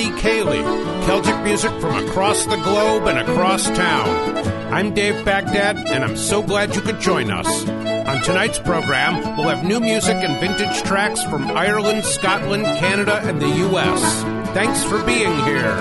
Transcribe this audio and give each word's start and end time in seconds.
Party 0.00 0.22
Ceilidh, 0.22 1.04
Celtic 1.04 1.44
music 1.44 1.70
from 1.78 2.08
across 2.08 2.46
the 2.46 2.56
globe 2.56 3.06
and 3.06 3.18
across 3.18 3.66
town. 3.66 4.08
I'm 4.72 4.94
Dave 4.94 5.26
Baghdad, 5.26 5.76
and 5.76 6.02
I'm 6.02 6.16
so 6.16 6.42
glad 6.42 6.74
you 6.74 6.80
could 6.80 7.00
join 7.00 7.30
us. 7.30 7.68
On 7.68 8.22
tonight's 8.22 8.58
program, 8.58 9.36
we'll 9.36 9.54
have 9.54 9.62
new 9.62 9.78
music 9.78 10.16
and 10.16 10.40
vintage 10.40 10.82
tracks 10.84 11.22
from 11.24 11.50
Ireland, 11.50 12.06
Scotland, 12.06 12.64
Canada, 12.64 13.20
and 13.24 13.42
the 13.42 13.48
U.S. 13.48 14.00
Thanks 14.54 14.82
for 14.84 15.04
being 15.04 15.36
here. 15.44 15.76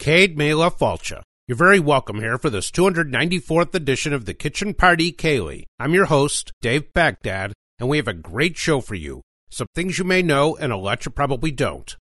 Céad 0.00 0.36
míle 0.36 0.70
fáilte. 0.76 1.22
You're 1.46 1.56
very 1.56 1.78
welcome 1.78 2.18
here 2.18 2.38
for 2.38 2.50
this 2.50 2.70
294th 2.72 3.74
edition 3.74 4.12
of 4.12 4.24
the 4.24 4.34
Kitchen 4.34 4.74
Party 4.74 5.12
Ceilidh. 5.12 5.66
I'm 5.78 5.94
your 5.94 6.06
host, 6.06 6.52
Dave 6.62 6.92
Baghdad, 6.94 7.52
and 7.84 7.90
we 7.90 7.98
have 7.98 8.08
a 8.08 8.14
great 8.14 8.56
show 8.56 8.80
for 8.80 8.94
you. 8.94 9.20
Some 9.50 9.66
things 9.74 9.98
you 9.98 10.04
may 10.06 10.22
know 10.22 10.56
and 10.56 10.72
a 10.72 10.76
lot 10.78 11.04
you 11.04 11.10
probably 11.10 11.50
don't. 11.50 11.94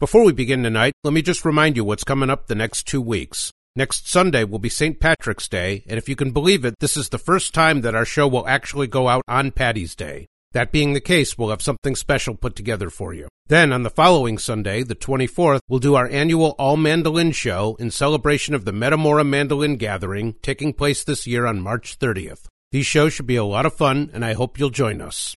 Before 0.00 0.24
we 0.24 0.32
begin 0.32 0.64
tonight, 0.64 0.94
let 1.04 1.12
me 1.14 1.22
just 1.22 1.44
remind 1.44 1.76
you 1.76 1.84
what's 1.84 2.02
coming 2.02 2.28
up 2.28 2.48
the 2.48 2.56
next 2.56 2.84
two 2.84 3.00
weeks. 3.00 3.52
Next 3.76 4.08
Sunday 4.08 4.42
will 4.42 4.58
be 4.58 4.68
St. 4.68 4.98
Patrick's 4.98 5.46
Day, 5.46 5.84
and 5.86 5.96
if 5.96 6.08
you 6.08 6.16
can 6.16 6.32
believe 6.32 6.64
it, 6.64 6.74
this 6.80 6.96
is 6.96 7.10
the 7.10 7.18
first 7.18 7.54
time 7.54 7.82
that 7.82 7.94
our 7.94 8.04
show 8.04 8.26
will 8.26 8.48
actually 8.48 8.88
go 8.88 9.06
out 9.06 9.22
on 9.28 9.52
Patty's 9.52 9.94
Day. 9.94 10.26
That 10.50 10.72
being 10.72 10.92
the 10.92 11.00
case, 11.00 11.38
we'll 11.38 11.50
have 11.50 11.62
something 11.62 11.94
special 11.94 12.34
put 12.34 12.56
together 12.56 12.90
for 12.90 13.14
you. 13.14 13.28
Then, 13.46 13.72
on 13.72 13.84
the 13.84 13.90
following 13.90 14.38
Sunday, 14.38 14.82
the 14.82 14.96
24th, 14.96 15.60
we'll 15.68 15.78
do 15.78 15.94
our 15.94 16.08
annual 16.08 16.56
All 16.58 16.76
Mandolin 16.76 17.30
Show 17.30 17.76
in 17.78 17.92
celebration 17.92 18.56
of 18.56 18.64
the 18.64 18.72
Metamora 18.72 19.22
Mandolin 19.22 19.76
Gathering 19.76 20.34
taking 20.42 20.72
place 20.72 21.04
this 21.04 21.28
year 21.28 21.46
on 21.46 21.60
March 21.60 21.96
30th. 22.00 22.48
These 22.70 22.86
shows 22.86 23.14
should 23.14 23.26
be 23.26 23.36
a 23.36 23.44
lot 23.44 23.64
of 23.64 23.74
fun, 23.74 24.10
and 24.12 24.24
I 24.24 24.34
hope 24.34 24.58
you'll 24.58 24.70
join 24.70 25.00
us. 25.00 25.34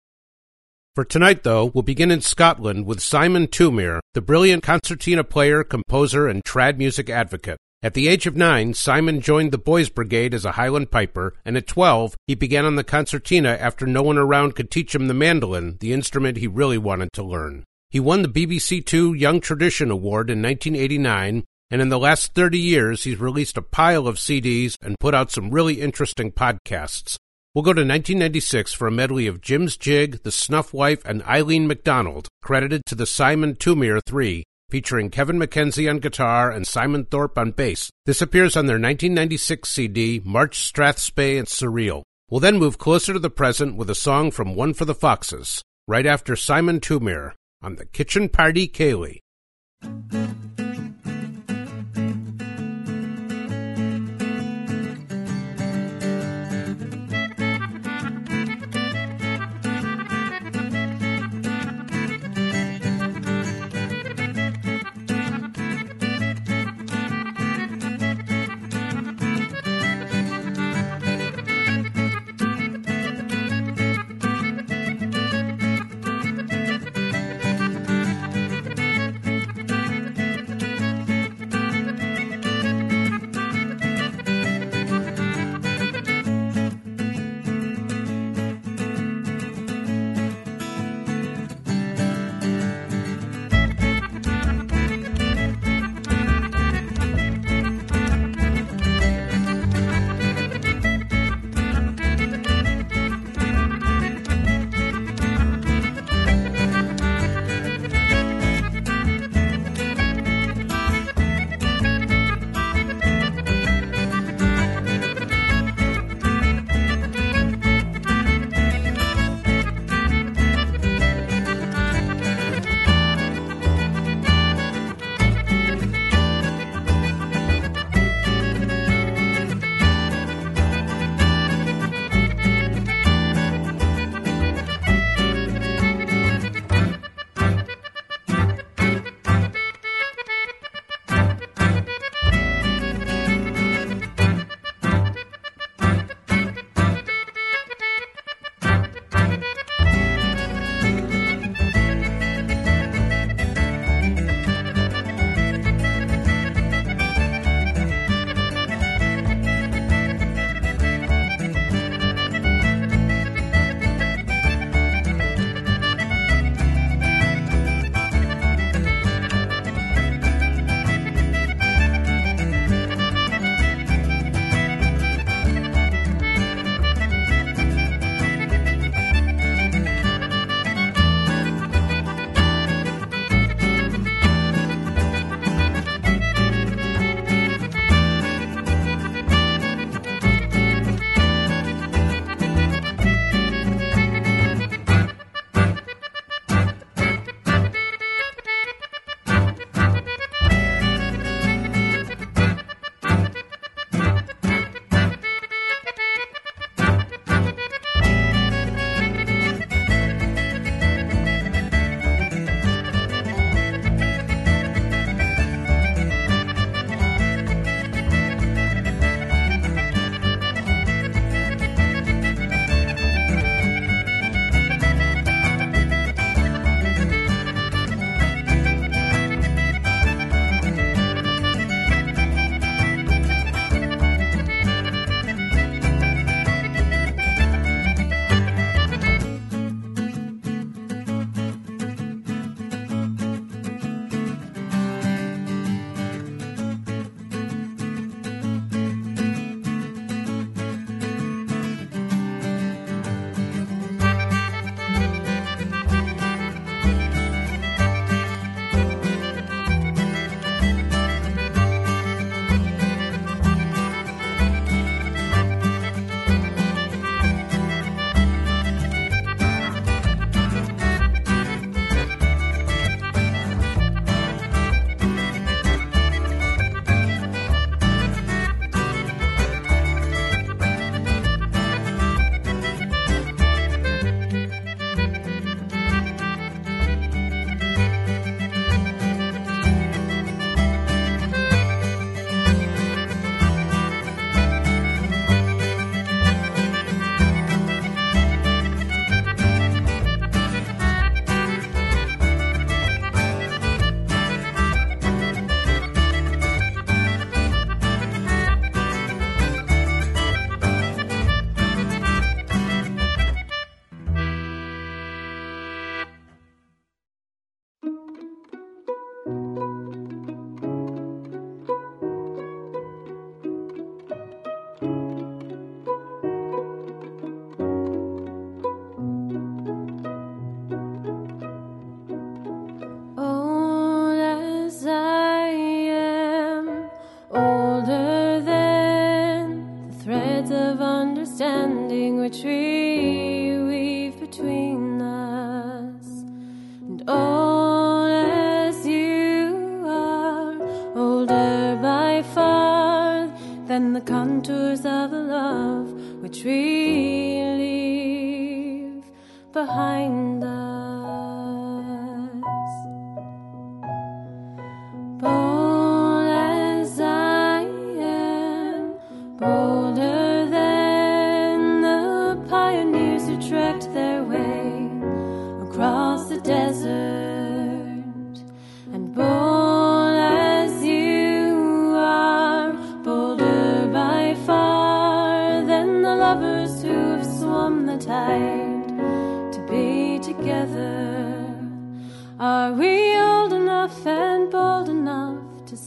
For 0.97 1.05
tonight, 1.05 1.45
though, 1.45 1.67
we'll 1.67 1.83
begin 1.83 2.11
in 2.11 2.21
Scotland 2.21 2.87
with 2.87 3.01
Simon 3.01 3.47
Thoumire, 3.47 4.01
the 4.15 4.21
brilliant 4.21 4.65
concertina 4.65 5.23
player, 5.23 5.63
composer, 5.63 6.27
and 6.27 6.43
trad 6.45 6.77
music 6.77 7.09
advocate. 7.09 7.59
At 7.83 7.95
the 7.95 8.09
age 8.09 8.27
of 8.27 8.37
nine, 8.37 8.75
Simon 8.75 9.21
joined 9.21 9.53
the 9.53 9.59
Boys 9.59 9.89
Brigade 9.89 10.35
as 10.35 10.45
a 10.45 10.53
Highland 10.53 10.91
piper, 10.91 11.35
and 11.45 11.57
at 11.57 11.69
12, 11.69 12.17
he 12.27 12.35
began 12.35 12.67
on 12.67 12.75
the 12.75 12.85
concertina 12.85 13.57
after 13.61 13.87
no 13.87 14.03
one 14.03 14.19
around 14.19 14.57
could 14.57 14.71
teach 14.71 14.95
him 14.95 15.07
the 15.07 15.15
mandolin, 15.15 15.79
the 15.79 15.93
instrument 15.93 16.37
he 16.37 16.49
really 16.49 16.79
wanted 16.79 17.13
to 17.13 17.23
learn. 17.23 17.65
He 17.91 18.01
won 18.01 18.23
the 18.23 18.29
BBC 18.29 18.85
Two 18.85 19.15
Young 19.15 19.41
Tradition 19.41 19.91
Award 19.91 20.29
in 20.29 20.43
1989, 20.43 21.45
and 21.71 21.81
in 21.81 21.89
the 21.89 21.99
last 21.99 22.35
30 22.35 22.59
years, 22.59 23.05
he's 23.05 23.21
released 23.21 23.57
a 23.57 23.63
pile 23.63 24.09
of 24.09 24.17
CDs 24.17 24.77
and 24.83 24.99
put 24.99 25.15
out 25.15 25.31
some 25.31 25.51
really 25.51 25.81
interesting 25.81 26.33
podcasts. 26.33 27.17
We'll 27.55 27.63
go 27.63 27.73
to 27.73 27.81
1996 27.81 28.73
for 28.73 28.87
a 28.87 28.93
medley 28.93 29.27
of 29.27 29.41
Jim's 29.41 29.77
Jig, 29.77 30.23
The 30.23 30.33
Snuff 30.33 30.73
Wife, 30.73 31.05
and 31.05 31.23
Eileen 31.25 31.67
McDonald, 31.67 32.29
credited 32.43 32.83
to 32.87 32.95
the 32.95 33.07
Simon 33.07 33.55
Thoumire 33.57 34.01
Three, 34.05 34.45
featuring 34.69 35.11
Kevin 35.11 35.39
McKenzie 35.39 35.91
on 35.91 35.99
guitar 35.99 36.51
and 36.51 36.67
Simon 36.67 37.05
Thorpe 37.05 37.37
on 37.37 37.51
bass. 37.51 37.91
This 38.07 38.23
appears 38.23 38.57
on 38.57 38.67
their 38.67 38.77
1996 38.77 39.69
CD, 39.69 40.21
March 40.25 40.73
Strathspey 40.73 41.39
and 41.39 41.49
Surreal. 41.49 42.03
We'll 42.31 42.41
then 42.41 42.59
move 42.59 42.79
closer 42.79 43.13
to 43.13 43.19
the 43.19 43.31
present 43.31 43.77
with 43.77 43.91
a 43.91 43.97
song 43.97 44.31
from 44.31 44.55
One 44.55 44.73
for 44.73 44.85
the 44.85 44.95
Foxes, 44.95 45.63
right 45.89 46.07
after 46.07 46.37
Simon 46.37 46.79
Thoumire 46.79 47.33
on 47.61 47.75
the 47.75 47.87
Kitchen 47.87 48.29
Party 48.29 48.69
Ceilidh. 48.69 49.19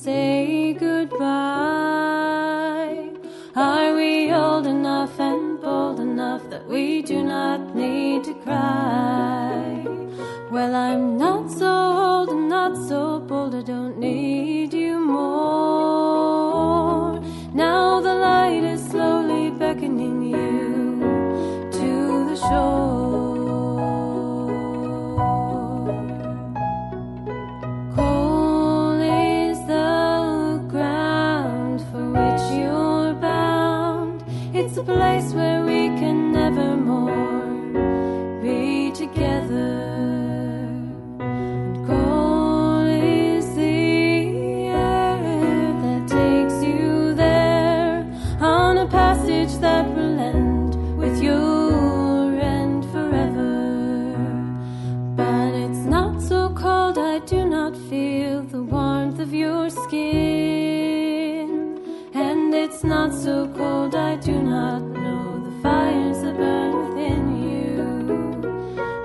Say 0.03 0.73
goodbye? 0.73 1.23
Are 3.55 3.95
we 3.95 4.33
old 4.33 4.67
enough 4.67 5.17
and 5.17 5.61
bold 5.61 6.01
enough 6.01 6.49
that 6.49 6.67
we 6.67 7.01
do 7.01 7.23
not 7.23 7.73
need 7.73 8.25
to 8.25 8.33
cry? 8.33 9.87
Well, 10.51 10.75
I'm 10.75 11.17
not 11.17 11.42
it's 62.83 62.89
not 62.89 63.13
so 63.13 63.47
cold, 63.55 63.95
I 63.95 64.17
do 64.17 64.41
not 64.41 64.81
know 64.81 65.39
the 65.45 65.51
fires 65.61 66.21
that 66.21 66.35
burn 66.35 66.71
within 66.83 67.41
you. 67.41 67.77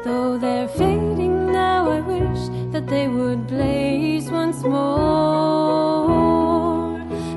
Though 0.02 0.36
they're 0.36 0.66
fading 0.66 1.52
now, 1.52 1.88
I 1.88 2.00
wish 2.00 2.48
that 2.72 2.88
they 2.88 3.06
would 3.06 3.46
blaze 3.46 4.32
once 4.32 4.64
more 4.64 6.10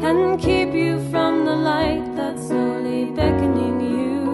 and 0.02 0.40
keep 0.42 0.74
you 0.74 0.98
from 1.12 1.46
the 1.46 1.56
light 1.56 2.16
that's 2.16 2.48
slowly 2.48 3.12
beckoning 3.12 3.80
you 3.80 4.26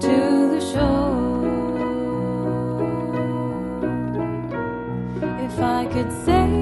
to 0.00 0.48
the 0.54 0.60
shore. 0.72 1.42
If 5.44 5.60
I 5.60 5.84
could 5.92 6.10
sail 6.24 6.61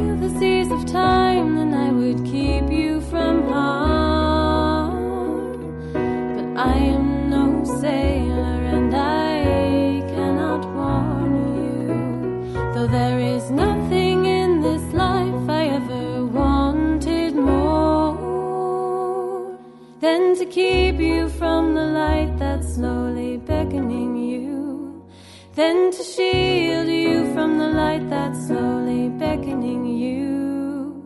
Then 25.61 25.91
to 25.91 26.03
shield 26.03 26.89
you 26.89 27.35
from 27.35 27.59
the 27.59 27.69
light 27.69 28.09
that's 28.09 28.47
slowly 28.47 29.11
beckoning 29.11 29.85
you 29.85 31.05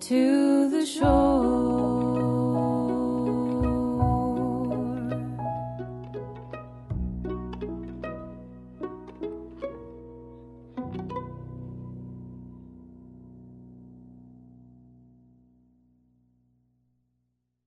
to 0.00 0.68
the 0.68 0.84
shore. 0.84 1.33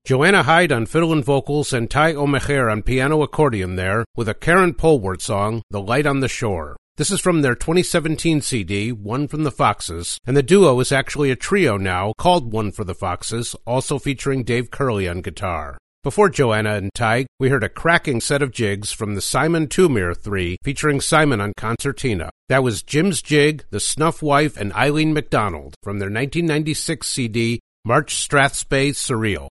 Joanna 0.08 0.44
Hyde 0.44 0.72
on 0.72 0.86
fiddle 0.86 1.12
and 1.12 1.26
vocals 1.26 1.74
and 1.74 1.92
Ty 1.92 2.14
Ó 2.14 2.26
Meachair 2.26 2.72
on 2.72 2.82
piano 2.82 3.22
accordion 3.24 3.76
there 3.76 4.06
with 4.16 4.30
a 4.30 4.34
Karine 4.34 4.74
Polwart 4.74 5.22
song, 5.22 5.62
The 5.70 5.82
Light 5.82 6.06
on 6.06 6.22
the 6.22 6.30
Shore. 6.30 6.78
This 6.96 7.12
is 7.12 7.20
from 7.20 7.42
their 7.42 7.56
2017 7.56 8.40
CD, 8.40 8.94
One 8.94 9.28
from 9.28 9.44
the 9.44 9.52
Foxes, 9.52 10.18
and 10.26 10.38
the 10.38 10.42
duo 10.42 10.80
is 10.80 10.94
actually 10.94 11.30
a 11.30 11.36
trio 11.36 11.76
now 11.76 12.14
called 12.18 12.54
One 12.54 12.72
for 12.72 12.86
the 12.86 12.96
Foxes, 12.96 13.54
also 13.66 14.00
featuring 14.00 14.44
Dave 14.44 14.72
Curley 14.72 15.10
on 15.10 15.20
guitar. 15.20 15.78
Before 16.06 16.30
Joanna 16.30 16.76
and 16.76 16.90
Ty, 16.96 17.26
we 17.38 17.50
heard 17.50 17.66
a 17.66 17.68
cracking 17.68 18.22
set 18.22 18.42
of 18.42 18.54
jigs 18.54 18.94
from 18.94 19.14
the 19.14 19.20
Simon 19.20 19.68
Thoumire 19.68 20.16
3 20.16 20.56
featuring 20.64 21.02
Simon 21.02 21.42
on 21.42 21.52
concertina. 21.58 22.30
That 22.48 22.64
was 22.64 22.82
Jim's 22.82 23.22
Jig, 23.22 23.66
The 23.72 23.82
Snuff 23.82 24.22
Wife, 24.22 24.56
and 24.56 24.72
Eileen 24.72 25.14
McDonald 25.14 25.76
from 25.84 26.00
their 26.00 26.08
1996 26.08 27.06
CD, 27.06 27.60
March 27.84 28.16
Strathspey 28.16 28.92
Surreal. 28.92 29.50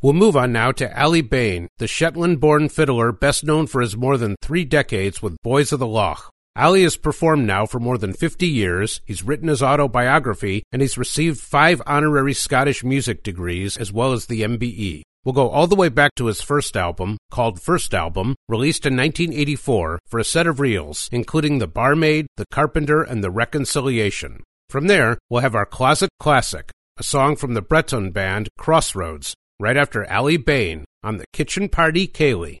We'll 0.00 0.12
move 0.12 0.36
on 0.36 0.52
now 0.52 0.70
to 0.72 0.92
Aly 0.96 1.22
Bain, 1.22 1.66
the 1.78 1.88
Shetland 1.88 2.38
born 2.38 2.68
fiddler 2.68 3.10
best 3.10 3.42
known 3.42 3.66
for 3.66 3.80
his 3.80 3.96
more 3.96 4.16
than 4.16 4.36
three 4.40 4.64
decades 4.64 5.20
with 5.20 5.42
Boys 5.42 5.72
of 5.72 5.80
the 5.80 5.88
Lough. 5.88 6.30
Aly 6.56 6.84
has 6.84 6.96
performed 6.96 7.48
now 7.48 7.66
for 7.66 7.80
more 7.80 7.98
than 7.98 8.12
50 8.12 8.46
years, 8.46 9.00
he's 9.06 9.24
written 9.24 9.48
his 9.48 9.60
autobiography, 9.60 10.62
and 10.70 10.82
he's 10.82 10.98
received 10.98 11.40
five 11.40 11.82
honorary 11.84 12.32
Scottish 12.32 12.84
music 12.84 13.24
degrees 13.24 13.76
as 13.76 13.92
well 13.92 14.12
as 14.12 14.26
the 14.26 14.42
MBE. 14.42 15.02
We'll 15.24 15.32
go 15.32 15.50
all 15.50 15.66
the 15.66 15.74
way 15.74 15.88
back 15.88 16.14
to 16.14 16.26
his 16.26 16.42
first 16.42 16.76
album, 16.76 17.18
called 17.32 17.60
First 17.60 17.92
Album, 17.92 18.36
released 18.48 18.86
in 18.86 18.96
1984, 18.96 19.98
for 20.06 20.20
a 20.20 20.24
set 20.24 20.46
of 20.46 20.60
reels, 20.60 21.08
including 21.10 21.58
The 21.58 21.66
Barmaid, 21.66 22.28
The 22.36 22.46
Carpenter, 22.52 23.02
and 23.02 23.24
The 23.24 23.32
Reconciliation. 23.32 24.44
From 24.70 24.86
there, 24.86 25.18
we'll 25.28 25.42
have 25.42 25.56
our 25.56 25.66
closet 25.66 26.10
classic, 26.20 26.70
a 26.96 27.02
song 27.02 27.34
from 27.34 27.54
the 27.54 27.62
Breton 27.62 28.12
band 28.12 28.48
Crossroads, 28.56 29.34
right 29.60 29.76
after 29.76 30.04
Aly 30.10 30.36
Bain 30.36 30.84
on 31.02 31.16
the 31.16 31.24
Kitchen 31.32 31.68
Party 31.68 32.06
Ceilidh. 32.06 32.58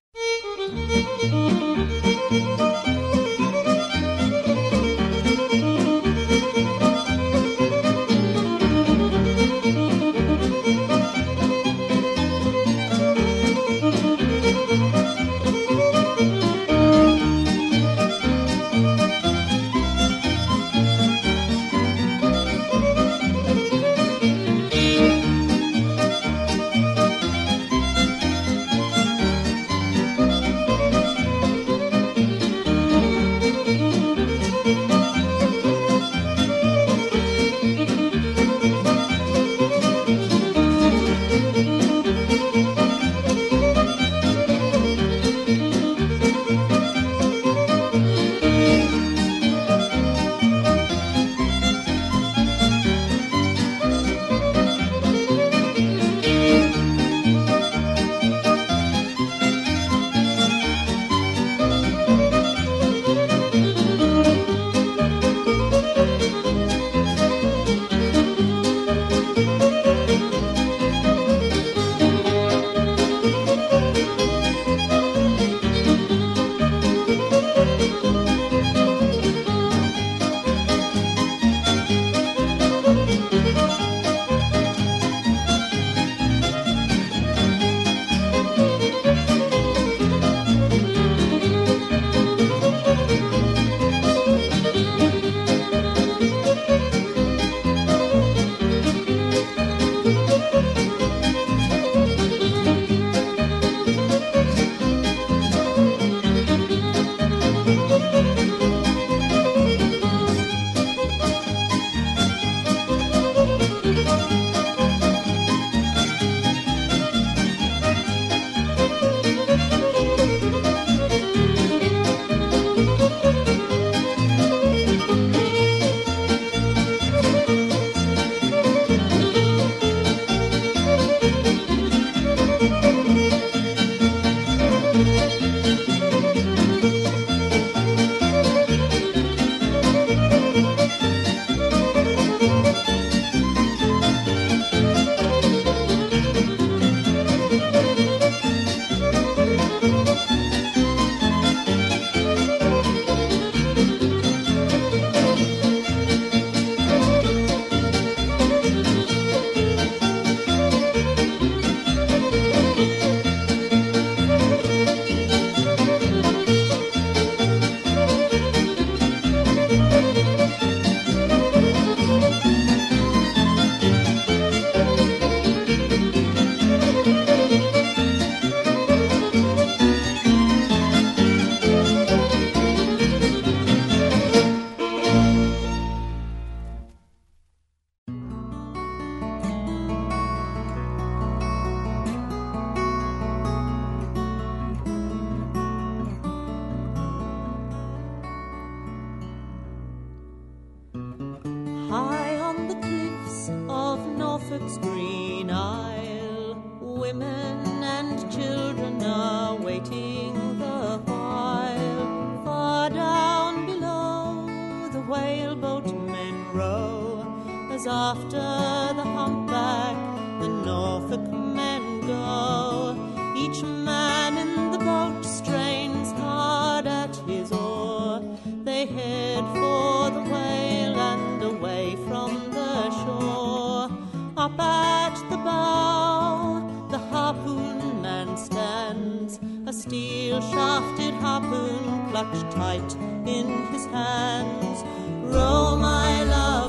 After 218.12 218.94
the 218.98 219.06
humpback, 219.18 219.94
the 220.40 220.48
Norfolk 220.48 221.30
men 221.30 222.00
go. 222.06 222.96
Each 223.36 223.60
man 223.62 224.38
in 224.38 224.70
the 224.70 224.78
boat 224.78 225.22
strains 225.22 226.12
hard 226.12 226.86
at 226.86 227.14
his 227.26 227.52
oar. 227.52 228.22
They 228.64 228.86
head 228.86 229.44
for 229.60 230.08
the 230.16 230.22
whale 230.32 230.98
and 231.12 231.42
away 231.42 231.96
from 232.08 232.30
the 232.50 232.90
shore. 233.02 233.90
Up 234.38 234.58
at 234.58 235.16
the 235.28 235.36
bow, 235.36 236.88
the 236.90 237.00
harpoon 237.12 238.00
man 238.00 238.38
stands, 238.38 239.38
a 239.66 239.72
steel 239.82 240.40
shafted 240.40 241.12
harpoon 241.24 242.08
clutched 242.08 242.50
tight 242.52 242.90
in 243.26 243.66
his 243.66 243.84
hands. 243.86 244.82
Row, 245.30 245.76
my 245.76 246.22
love, 246.22 246.67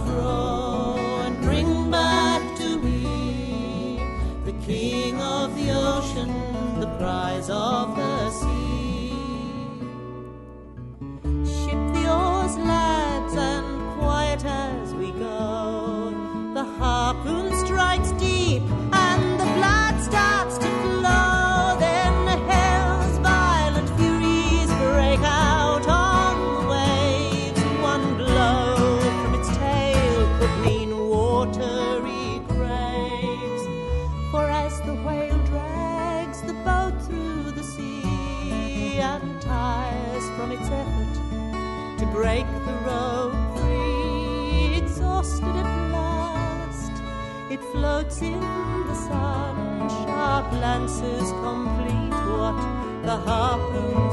the 53.10 53.18
harpoon's 53.18 54.09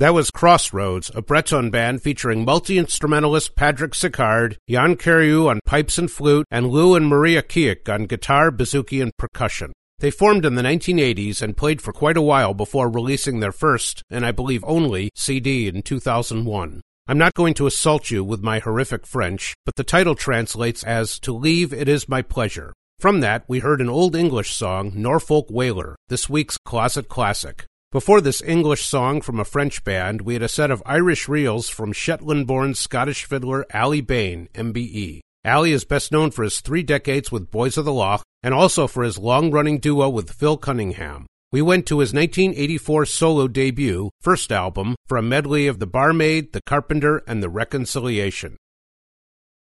That 0.00 0.14
was 0.14 0.30
Crossroads, 0.30 1.10
a 1.14 1.20
Breton 1.20 1.70
band 1.70 2.00
featuring 2.00 2.42
multi-instrumentalist 2.46 3.54
Patrick 3.54 3.92
Sicard, 3.92 4.56
Jan 4.66 4.96
Cariou 4.96 5.50
on 5.50 5.60
pipes 5.66 5.98
and 5.98 6.10
flute, 6.10 6.46
and 6.50 6.68
Lou 6.68 6.94
and 6.94 7.06
Maria 7.06 7.42
Kiek 7.42 7.86
on 7.86 8.06
guitar, 8.06 8.50
bouzouki, 8.50 9.02
and 9.02 9.14
percussion. 9.18 9.74
They 9.98 10.10
formed 10.10 10.46
in 10.46 10.54
the 10.54 10.62
1980s 10.62 11.42
and 11.42 11.54
played 11.54 11.82
for 11.82 11.92
quite 11.92 12.16
a 12.16 12.22
while 12.22 12.54
before 12.54 12.88
releasing 12.88 13.40
their 13.40 13.52
first, 13.52 14.02
and 14.08 14.24
I 14.24 14.32
believe 14.32 14.64
only, 14.66 15.10
CD 15.14 15.68
in 15.68 15.82
2001. 15.82 16.80
I'm 17.06 17.18
not 17.18 17.34
going 17.34 17.52
to 17.52 17.66
assault 17.66 18.10
you 18.10 18.24
with 18.24 18.42
my 18.42 18.58
horrific 18.58 19.06
French, 19.06 19.52
but 19.66 19.74
the 19.76 19.84
title 19.84 20.14
translates 20.14 20.82
as 20.82 21.18
To 21.18 21.34
Leave 21.34 21.74
It 21.74 21.90
Is 21.90 22.08
My 22.08 22.22
Pleasure. 22.22 22.72
From 22.98 23.20
that, 23.20 23.44
we 23.48 23.58
heard 23.58 23.82
an 23.82 23.90
Old 23.90 24.16
English 24.16 24.54
song, 24.54 24.92
Norfolk 24.94 25.48
Whaler, 25.50 25.94
this 26.08 26.26
week's 26.26 26.56
closet 26.56 27.10
classic. 27.10 27.66
Before 27.92 28.20
this 28.20 28.40
English 28.42 28.84
song 28.84 29.20
from 29.20 29.40
a 29.40 29.44
French 29.44 29.82
band, 29.82 30.20
we 30.20 30.34
had 30.34 30.44
a 30.44 30.48
set 30.48 30.70
of 30.70 30.80
Irish 30.86 31.28
reels 31.28 31.68
from 31.68 31.92
Shetland 31.92 32.46
born 32.46 32.74
Scottish 32.74 33.24
fiddler 33.24 33.66
Aly 33.74 34.00
Bain, 34.00 34.48
MBE. 34.54 35.18
Aly 35.44 35.72
is 35.72 35.84
best 35.84 36.12
known 36.12 36.30
for 36.30 36.44
his 36.44 36.60
three 36.60 36.84
decades 36.84 37.32
with 37.32 37.50
Boys 37.50 37.76
of 37.76 37.84
the 37.84 37.92
Lough 37.92 38.22
and 38.44 38.54
also 38.54 38.86
for 38.86 39.02
his 39.02 39.18
long 39.18 39.50
running 39.50 39.80
duo 39.80 40.08
with 40.08 40.30
Phil 40.30 40.56
Cunningham. 40.56 41.26
We 41.50 41.62
went 41.62 41.84
to 41.86 41.98
his 41.98 42.12
1984 42.12 43.06
solo 43.06 43.48
debut, 43.48 44.10
first 44.20 44.52
album, 44.52 44.94
for 45.08 45.16
a 45.16 45.22
medley 45.22 45.66
of 45.66 45.80
The 45.80 45.88
Barmaid, 45.88 46.52
The 46.52 46.62
Carpenter, 46.64 47.24
and 47.26 47.42
The 47.42 47.48
Reconciliation. 47.48 48.56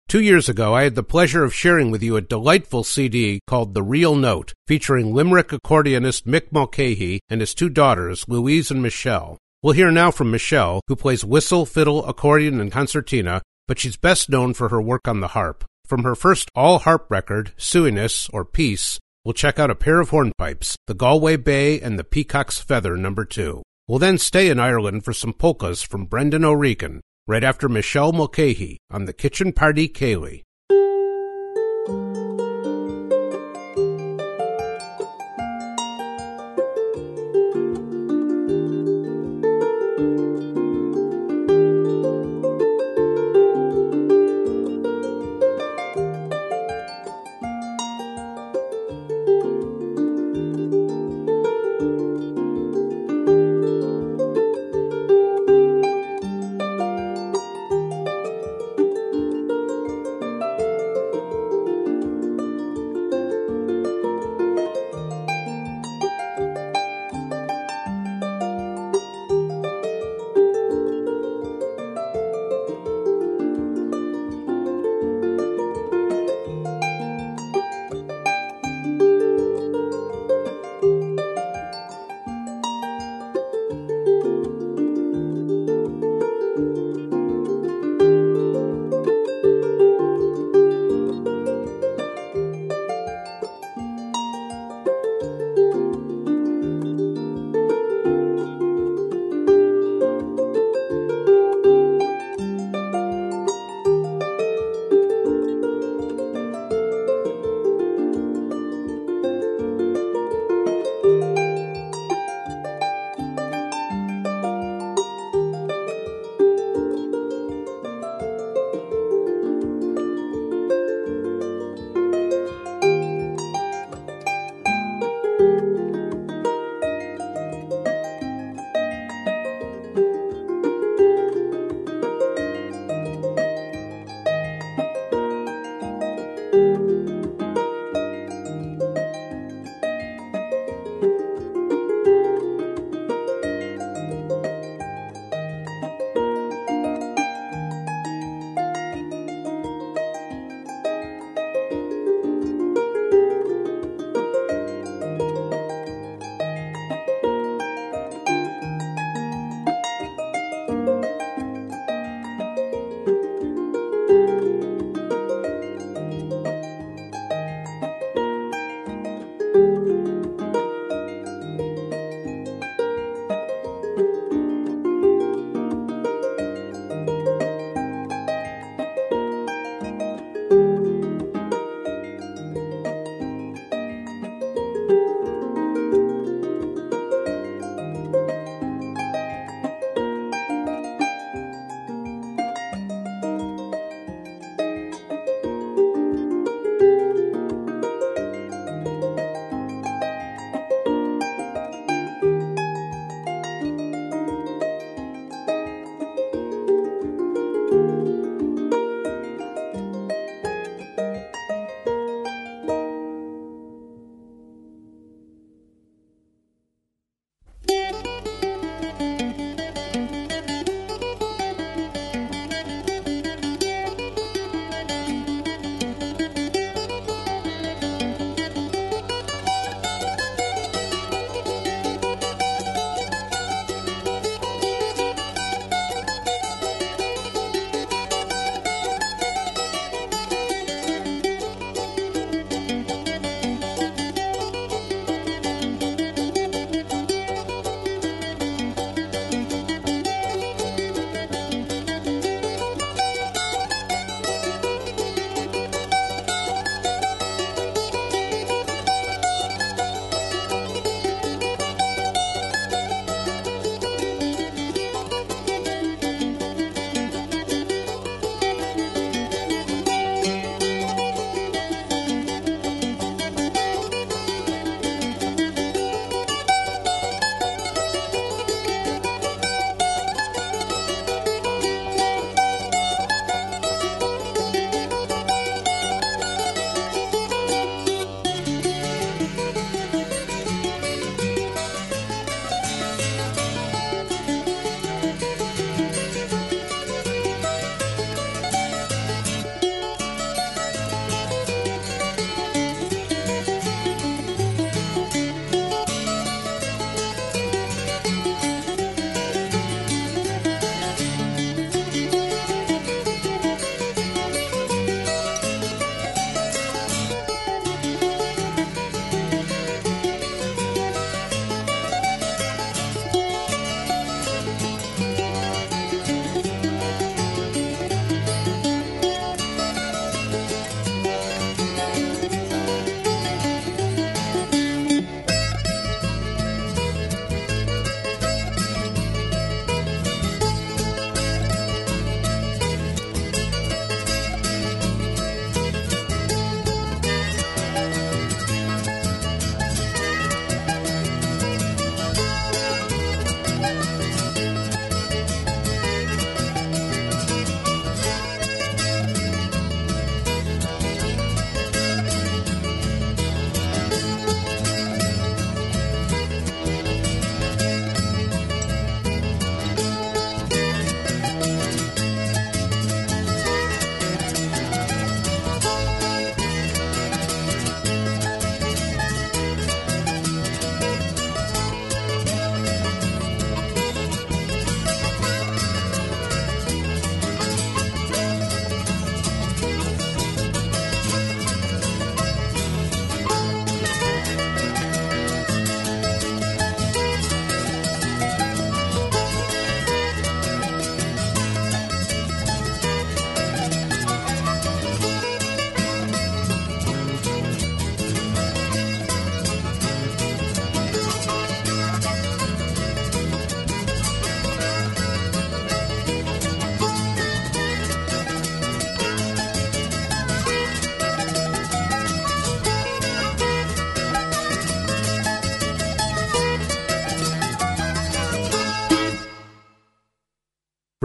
Two 0.07 0.21
years 0.21 0.47
ago, 0.47 0.73
I 0.73 0.83
had 0.83 0.95
the 0.95 1.03
pleasure 1.03 1.43
of 1.43 1.53
sharing 1.53 1.91
with 1.91 2.01
you 2.01 2.15
a 2.15 2.21
delightful 2.21 2.85
CD 2.85 3.41
called 3.45 3.73
The 3.73 3.83
Real 3.83 4.15
Note, 4.15 4.53
featuring 4.65 5.13
Limerick 5.13 5.49
accordionist 5.49 6.23
Mick 6.23 6.49
Mulcahy 6.49 7.19
and 7.29 7.41
his 7.41 7.53
two 7.53 7.67
daughters, 7.67 8.23
Louise 8.25 8.71
and 8.71 8.81
Michelle. 8.81 9.37
We'll 9.61 9.73
hear 9.73 9.91
now 9.91 10.11
from 10.11 10.31
Michelle, 10.31 10.79
who 10.87 10.95
plays 10.95 11.25
whistle, 11.25 11.65
fiddle, 11.65 12.05
accordion, 12.05 12.61
and 12.61 12.71
concertina, 12.71 13.41
but 13.67 13.79
she's 13.79 13.97
best 13.97 14.29
known 14.29 14.53
for 14.53 14.69
her 14.69 14.81
work 14.81 15.09
on 15.09 15.19
the 15.19 15.29
harp. 15.29 15.65
From 15.83 16.03
her 16.03 16.15
first 16.15 16.49
all 16.55 16.79
harp 16.79 17.07
record, 17.09 17.51
Suaimhneas 17.57 18.29
or 18.31 18.45
Peace, 18.45 18.99
we'll 19.25 19.33
check 19.33 19.59
out 19.59 19.69
a 19.69 19.75
pair 19.75 19.99
of 19.99 20.11
hornpipes, 20.11 20.77
the 20.87 20.93
Galway 20.93 21.35
Bay 21.35 21.81
and 21.81 21.99
the 21.99 22.05
Peacock's 22.05 22.59
Feather 22.59 22.95
number 22.95 23.25
2. 23.25 23.61
We'll 23.89 23.99
then 23.99 24.19
stay 24.19 24.49
in 24.49 24.57
Ireland 24.57 25.03
for 25.03 25.11
some 25.11 25.33
polkas 25.33 25.81
from 25.81 26.05
Brendan 26.05 26.45
O'Regan, 26.45 27.01
right 27.27 27.43
after 27.43 27.67
Michelle 27.67 28.13
Mulcahy 28.13 28.77
on 28.89 29.05
the 29.05 29.13
Kitchen 29.13 29.51
Party 29.51 29.89
Ceilidh. 29.89 30.46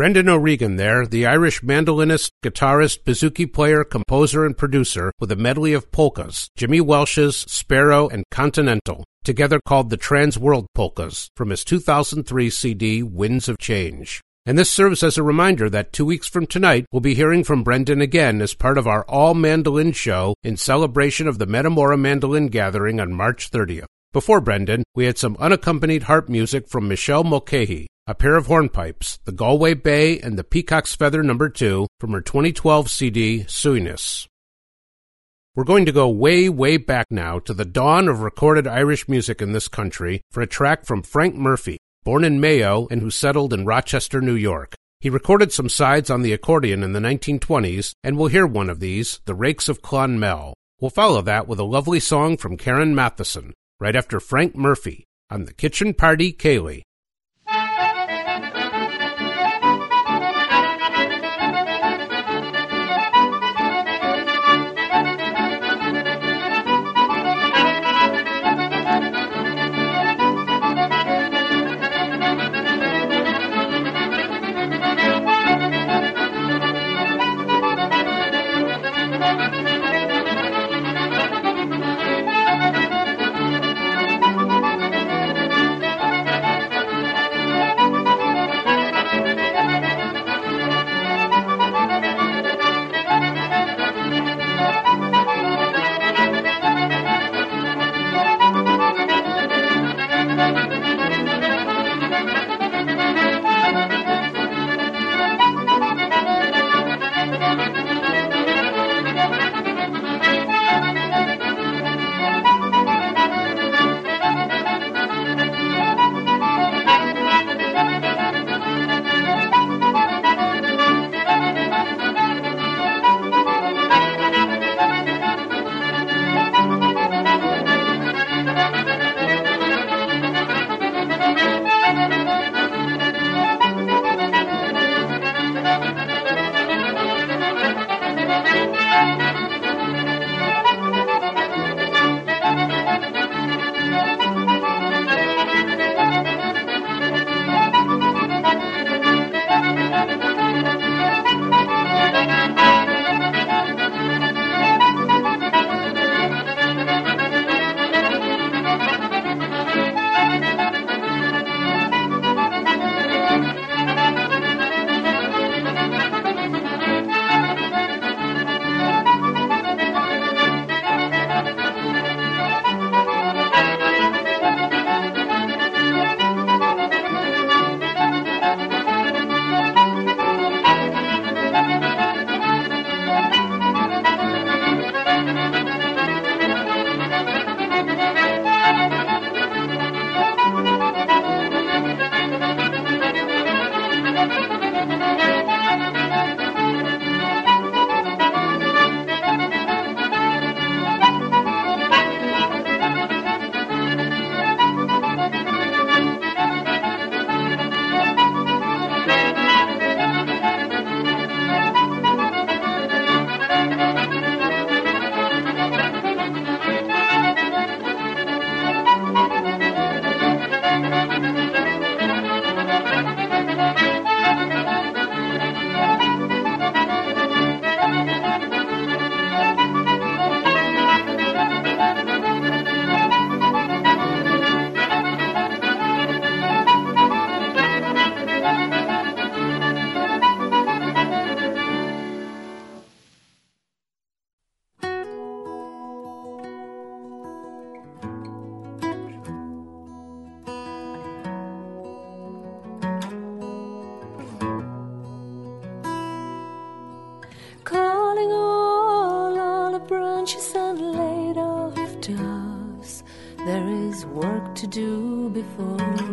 Brendan 0.03 0.29
O'Regan 0.29 0.75
there, 0.75 1.07
the 1.07 1.27
Irish 1.27 1.61
mandolinist, 1.61 2.33
guitarist, 2.43 3.05
bouzouki 3.05 3.47
player, 3.47 3.85
composer, 3.85 4.45
and 4.45 4.59
producer 4.59 5.13
with 5.21 5.31
a 5.31 5.37
medley 5.37 5.75
of 5.75 5.93
polkas, 5.93 6.49
Jimmy 6.57 6.81
Welsh's 6.81 7.37
Sparrow 7.37 8.09
and 8.09 8.25
Continental, 8.29 9.05
together 9.23 9.61
called 9.65 9.91
the 9.91 9.97
Trans 9.97 10.37
World 10.37 10.67
Polkas, 10.75 11.29
from 11.37 11.51
his 11.51 11.63
2003 11.63 12.51
CD 12.51 13.05
Winds 13.05 13.49
of 13.49 13.59
Change. 13.59 14.21
And 14.45 14.59
this 14.59 14.73
serves 14.73 15.05
as 15.05 15.19
a 15.19 15.23
reminder 15.23 15.71
that 15.71 15.93
two 15.93 16.05
weeks 16.05 16.27
from 16.27 16.49
tonight, 16.49 16.85
we'll 16.91 16.99
be 16.99 17.15
hearing 17.15 17.45
from 17.45 17.63
Brendan 17.63 18.01
again 18.01 18.43
as 18.43 18.55
part 18.55 18.79
of 18.79 18.89
our 18.89 19.05
all 19.05 19.35
mandolin 19.35 19.93
show 19.93 20.35
in 20.43 20.57
celebration 20.57 21.29
of 21.29 21.39
the 21.39 21.47
Metamora 21.47 21.97
Mandolin 21.97 22.49
Gathering 22.49 22.99
on 22.99 23.13
March 23.13 23.53
30th. 23.53 23.87
Before 24.13 24.43
Brendan, 24.43 24.83
we 24.95 25.07
had 25.07 25.17
some 25.17 25.39
unaccompanied 25.41 26.03
harp 26.03 26.29
music 26.29 26.69
from 26.69 26.87
Michelle 26.87 27.25
Mulcahy, 27.25 27.87
a 28.07 28.15
pair 28.15 28.37
of 28.37 28.47
hornpipes, 28.47 29.19
the 29.25 29.33
Galway 29.33 29.73
Bay 29.73 30.21
and 30.21 30.39
the 30.39 30.45
Peacock's 30.45 30.95
Feather 30.95 31.23
number 31.23 31.49
2 31.49 31.87
from 31.99 32.13
her 32.13 32.21
2012 32.21 32.91
CD 32.91 33.45
Suaimhneas. 33.45 34.27
We're 35.57 35.65
going 35.65 35.87
to 35.87 35.93
go 35.93 36.11
way, 36.11 36.51
way 36.51 36.77
back 36.77 37.07
now 37.11 37.39
to 37.39 37.55
the 37.55 37.65
dawn 37.65 38.07
of 38.07 38.21
recorded 38.21 38.67
Irish 38.67 39.09
music 39.09 39.41
in 39.41 39.53
this 39.53 39.67
country 39.67 40.21
for 40.31 40.43
a 40.43 40.47
track 40.47 40.85
from 40.85 41.01
Frank 41.01 41.35
Murphy, 41.35 41.79
born 42.05 42.23
in 42.23 42.39
Mayo 42.39 42.87
and 42.91 43.01
who 43.01 43.11
settled 43.11 43.55
in 43.55 43.65
Rochester, 43.65 44.21
New 44.21 44.35
York. 44.35 44.75
He 45.01 45.09
recorded 45.09 45.53
some 45.53 45.71
sides 45.71 46.11
on 46.11 46.21
the 46.21 46.35
accordion 46.35 46.83
in 46.83 46.93
the 46.93 47.01
1920s, 47.01 47.93
and 48.05 48.19
we'll 48.19 48.29
hear 48.29 48.47
one 48.47 48.69
of 48.69 48.79
these, 48.79 49.21
The 49.25 49.35
Rakes 49.35 49.71
of 49.71 49.81
Clonmel. 49.81 50.53
We'll 50.83 50.91
follow 50.91 51.23
that 51.23 51.49
with 51.49 51.59
a 51.59 51.65
lovely 51.65 52.01
song 52.01 52.37
from 52.37 52.59
Karen 52.59 52.95
Matheson, 52.95 53.55
right 53.83 53.97
after 53.97 54.21
Frank 54.21 54.55
Murphy 54.55 55.09
on 55.29 55.45
the 55.45 55.53
Kitchen 55.53 55.93
Party 55.93 56.33
Ceilidh. 56.33 56.83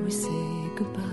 We 0.05 0.11
say 0.11 0.69
goodbye. 0.75 1.03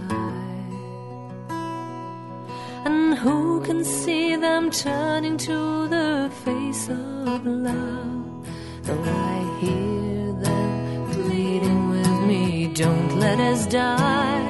And 2.85 3.18
who 3.18 3.61
can 3.62 3.85
see 3.85 4.37
them 4.37 4.70
turning 4.70 5.37
to 5.38 5.88
the 5.88 6.31
face 6.44 6.88
of 6.88 7.44
love? 7.44 8.46
Though 8.83 9.03
I 9.03 9.59
hear 9.61 10.33
them 10.46 11.11
pleading 11.12 11.90
with 11.90 12.20
me, 12.31 12.68
don't 12.68 13.18
let 13.18 13.38
us 13.40 13.66
die. 13.66 14.42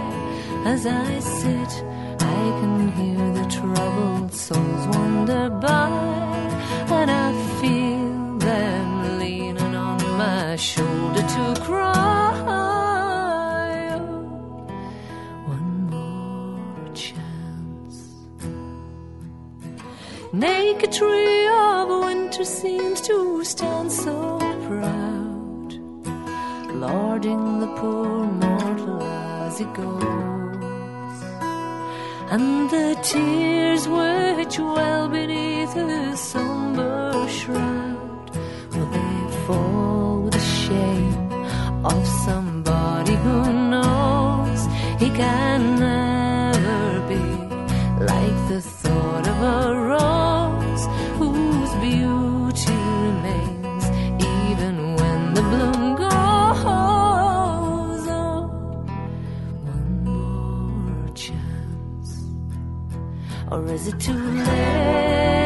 As 0.66 0.84
I 0.86 1.18
sit, 1.20 1.72
I 2.20 2.42
can 2.60 2.92
hear 2.98 3.32
the 3.38 3.46
troubled 3.50 4.34
souls 4.34 4.86
wander 4.94 5.48
by, 5.48 6.15
a 20.82 20.86
tree 20.88 21.46
of 21.48 21.88
winter 21.88 22.44
seems 22.44 23.00
to 23.00 23.42
stand 23.44 23.90
so 23.90 24.38
proud, 24.66 25.72
lording 26.74 27.60
the 27.60 27.68
poor 27.78 28.24
mortal 28.42 29.02
as 29.02 29.58
he 29.58 29.64
goes. 29.66 31.18
And 32.30 32.68
the 32.68 32.98
tears 33.02 33.88
which 33.88 34.58
well 34.58 35.08
beneath 35.08 35.72
his 35.72 36.20
somber 36.20 37.26
shroud, 37.28 38.30
will 38.72 38.90
they 38.96 39.46
fall 39.46 40.20
with 40.22 40.34
the 40.34 40.46
shame 40.64 41.32
of 41.84 42.06
somebody 42.26 43.14
who 43.14 43.52
knows 43.70 44.60
he 44.98 45.08
can 45.10 45.60
never 45.78 47.00
be 47.08 47.24
like 48.04 48.38
the 48.48 48.60
thought 48.60 49.26
of 49.28 49.40
a 49.42 49.85
is 63.68 63.88
it 63.88 63.98
too 63.98 64.12
late 64.12 65.45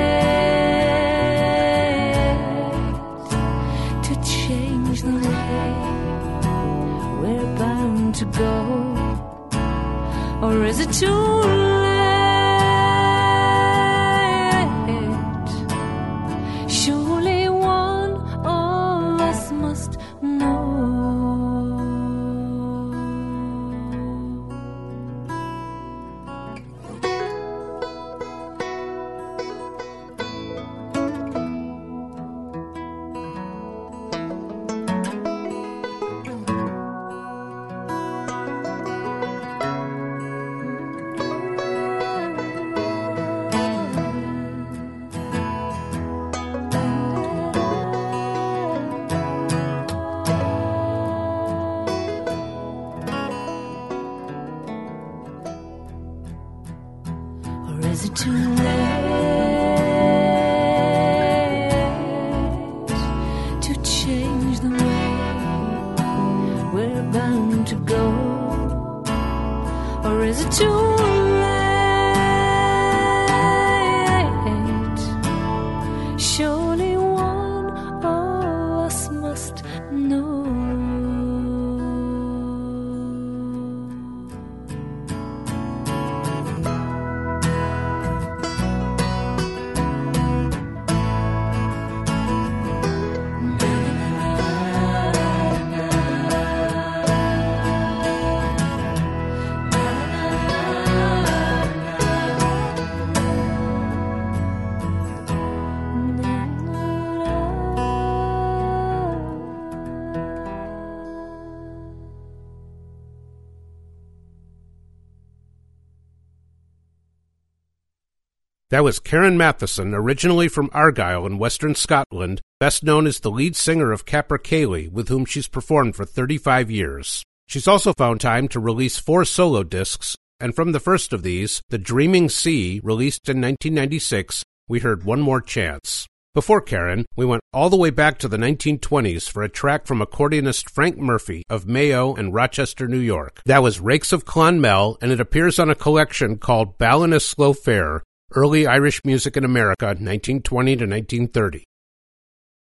That 118.71 118.85
was 118.85 119.01
Karen 119.01 119.37
Matheson, 119.37 119.95
originally 119.95 120.47
from 120.47 120.71
Argyll 120.73 121.27
in 121.27 121.39
western 121.39 121.75
Scotland, 121.75 122.41
best 122.61 122.85
known 122.85 123.09
as 123.09 123.19
the 123.19 123.31
lead 123.31 123.57
singer 123.57 123.91
of 123.91 124.07
Capercaillie, 124.07 124.89
with 124.89 125.09
whom 125.09 125.25
she's 125.25 125.49
performed 125.49 125.97
for 125.97 126.05
35 126.05 126.71
years. 126.71 127.25
She's 127.49 127.67
also 127.67 127.93
found 127.93 128.21
time 128.21 128.47
to 128.47 128.61
release 128.61 128.97
four 128.97 129.25
solo 129.25 129.65
discs, 129.65 130.15
and 130.39 130.55
from 130.55 130.71
the 130.71 130.79
first 130.79 131.13
of 131.13 131.25
these, 131.25 131.61
The 131.71 131.79
Dreaming 131.79 132.29
Sea, 132.29 132.81
released 132.85 133.29
in 133.29 133.39
1996, 133.39 134.45
we 134.69 134.79
heard 134.79 135.03
One 135.03 135.21
More 135.21 135.41
Chance. 135.41 136.07
Before 136.33 136.61
Karen, 136.61 137.07
we 137.17 137.27
went 137.27 137.43
all 137.53 137.71
the 137.71 137.77
way 137.77 137.91
back 137.91 138.19
to 138.19 138.29
the 138.29 138.37
1920s 138.37 139.29
for 139.29 139.43
a 139.43 139.49
track 139.49 139.85
from 139.85 139.99
accordionist 139.99 140.71
Frank 140.71 140.97
Murphy 140.97 141.43
of 141.51 141.67
Mayo 141.67 142.15
and 142.15 142.33
Rochester, 142.33 142.87
New 142.87 143.01
York. 143.01 143.43
That 143.47 143.65
was 143.65 143.81
Rakes 143.81 144.13
of 144.13 144.25
Clonmel, 144.25 144.97
and 145.03 145.11
it 145.11 145.19
appears 145.19 145.59
on 145.59 145.71
a 145.71 145.75
collection 145.75 146.39
called 146.39 146.79
Ballinasloe 146.79 147.59
Fair, 147.59 148.05
Early 148.33 148.65
Irish 148.65 149.01
Music 149.05 149.37
in 149.37 149.45
America, 149.45 149.87
1920 149.87 150.77
to 150.77 150.85
1930. 150.85 151.65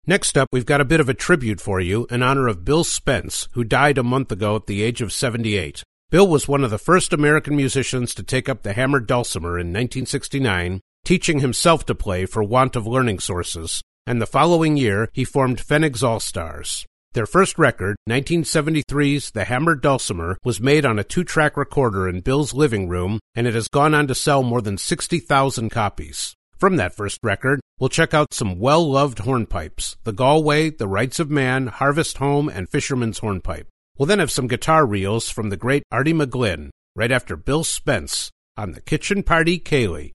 Next 0.08 0.38
up, 0.38 0.48
we've 0.54 0.66
got 0.66 0.80
a 0.80 0.86
bit 0.86 1.02
of 1.02 1.10
a 1.10 1.14
tribute 1.14 1.60
for 1.60 1.82
you 1.82 2.08
in 2.10 2.24
honor 2.24 2.48
of 2.48 2.64
Bill 2.64 2.86
Spence, 2.86 3.50
who 3.52 3.66
died 3.66 3.98
a 3.98 4.04
month 4.04 4.32
ago 4.32 4.56
at 4.56 4.68
the 4.68 4.82
age 4.82 5.02
of 5.02 5.12
78. 5.12 5.84
Bill 6.12 6.26
was 6.26 6.48
one 6.48 6.64
of 6.64 6.72
the 6.72 6.78
first 6.78 7.12
American 7.12 7.58
musicians 7.58 8.16
to 8.16 8.24
take 8.24 8.48
up 8.48 8.64
the 8.64 8.72
hammered 8.72 9.06
dulcimer 9.06 9.60
in 9.60 9.68
1969, 9.68 10.80
teaching 11.04 11.40
himself 11.40 11.86
to 11.88 11.94
play 11.94 12.26
for 12.26 12.42
want 12.42 12.78
of 12.78 12.88
learning 12.88 13.20
sources, 13.20 13.82
and 14.08 14.22
the 14.22 14.26
following 14.26 14.78
year 14.78 15.10
he 15.12 15.26
formed 15.26 15.60
Fennig's 15.60 16.02
All 16.02 16.22
Stars. 16.22 16.86
Their 17.14 17.26
first 17.26 17.58
record, 17.58 17.96
1973's 18.08 19.32
The 19.32 19.46
Hammered 19.46 19.82
Dulcimer, 19.82 20.38
was 20.44 20.62
made 20.62 20.86
on 20.86 21.00
a 21.00 21.04
two 21.04 21.24
track 21.24 21.58
recorder 21.58 22.08
in 22.08 22.22
Bill's 22.22 22.54
living 22.54 22.88
room, 22.88 23.20
and 23.34 23.48
it 23.48 23.56
has 23.56 23.68
gone 23.68 23.96
on 23.96 24.06
to 24.08 24.16
sell 24.16 24.44
more 24.44 24.62
than 24.62 24.78
60,000 24.78 25.72
copies. 25.72 26.36
From 26.56 26.76
that 26.76 26.94
first 26.94 27.18
record, 27.24 27.62
we'll 27.80 27.90
check 27.90 28.14
out 28.14 28.32
some 28.32 28.60
well 28.60 28.88
loved 28.88 29.20
hornpipes 29.20 29.96
the 30.04 30.14
Galway, 30.14 30.70
The 30.70 30.88
Rights 30.88 31.20
of 31.20 31.32
Man, 31.32 31.66
Harvest 31.68 32.20
Home, 32.20 32.48
and 32.48 32.70
Fisherman's 32.70 33.20
Hornpipe. 33.20 33.68
We'll 33.98 34.06
then 34.06 34.20
have 34.20 34.30
some 34.30 34.48
guitar 34.48 34.86
reels 34.86 35.30
from 35.30 35.50
the 35.50 35.58
great 35.58 35.82
Arty 35.92 36.14
McGlynn, 36.14 36.70
right 36.96 37.12
after 37.12 37.36
Bill 37.36 37.64
Spence 37.64 38.30
on 38.56 38.74
the 38.74 38.82
Kitchen 38.82 39.24
Party 39.24 39.60
Ceilidh. 39.60 40.12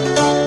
Música 0.00 0.39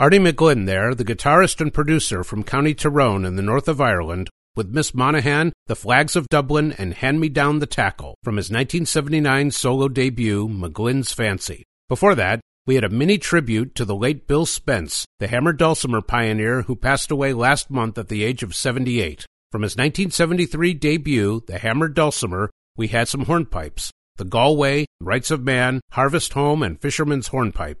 Arty 0.00 0.20
McGlynn 0.20 0.64
there, 0.66 0.94
the 0.94 1.04
guitarist 1.04 1.60
and 1.60 1.74
producer 1.74 2.22
from 2.22 2.44
County 2.44 2.72
Tyrone 2.72 3.24
in 3.24 3.34
the 3.34 3.42
north 3.42 3.66
of 3.66 3.80
Ireland, 3.80 4.30
with 4.54 4.72
Miss 4.72 4.94
Monaghan, 4.94 5.52
The 5.66 5.74
Flags 5.74 6.14
of 6.14 6.28
Dublin, 6.28 6.70
and 6.78 6.94
Hand 6.94 7.18
Me 7.18 7.28
Down 7.28 7.58
the 7.58 7.66
Tackle 7.66 8.14
from 8.22 8.36
his 8.36 8.44
1979 8.44 9.50
solo 9.50 9.88
debut, 9.88 10.48
McGlynn's 10.48 11.12
Fancy. 11.12 11.64
Before 11.88 12.14
that, 12.14 12.40
we 12.64 12.76
had 12.76 12.84
a 12.84 12.88
mini 12.88 13.18
tribute 13.18 13.74
to 13.74 13.84
the 13.84 13.96
late 13.96 14.28
Bill 14.28 14.46
Spence, 14.46 15.04
the 15.18 15.26
hammer 15.26 15.52
dulcimer 15.52 16.00
pioneer 16.00 16.62
who 16.62 16.76
passed 16.76 17.10
away 17.10 17.32
last 17.32 17.68
month 17.68 17.98
at 17.98 18.06
the 18.06 18.22
age 18.22 18.44
of 18.44 18.54
78. 18.54 19.26
From 19.50 19.62
his 19.62 19.72
1973 19.72 20.74
debut, 20.74 21.42
The 21.48 21.58
Hammered 21.58 21.94
Dulcimer, 21.94 22.50
we 22.76 22.86
had 22.86 23.08
some 23.08 23.24
hornpipes 23.24 23.90
The 24.16 24.24
Galway, 24.24 24.86
Rights 25.00 25.32
of 25.32 25.42
Man, 25.42 25.80
Harvest 25.90 26.34
Home, 26.34 26.62
and 26.62 26.80
Fisherman's 26.80 27.28
Hornpipe. 27.28 27.78